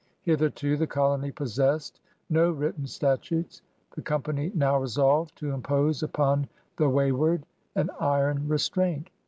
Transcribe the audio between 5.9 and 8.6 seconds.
upon the wayward an iron